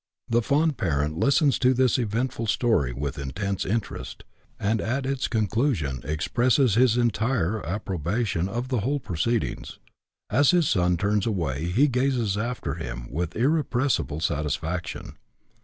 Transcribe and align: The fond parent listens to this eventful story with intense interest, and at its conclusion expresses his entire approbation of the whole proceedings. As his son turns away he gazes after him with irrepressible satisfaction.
The 0.27 0.41
fond 0.41 0.77
parent 0.77 1.15
listens 1.19 1.59
to 1.59 1.75
this 1.75 1.99
eventful 1.99 2.47
story 2.47 2.91
with 2.91 3.19
intense 3.19 3.65
interest, 3.67 4.23
and 4.59 4.81
at 4.81 5.05
its 5.05 5.27
conclusion 5.27 6.01
expresses 6.03 6.73
his 6.73 6.97
entire 6.97 7.63
approbation 7.63 8.49
of 8.49 8.69
the 8.69 8.79
whole 8.79 8.99
proceedings. 8.99 9.77
As 10.31 10.49
his 10.49 10.67
son 10.67 10.97
turns 10.97 11.27
away 11.27 11.65
he 11.65 11.87
gazes 11.87 12.35
after 12.35 12.73
him 12.73 13.11
with 13.11 13.35
irrepressible 13.35 14.21
satisfaction. 14.21 15.17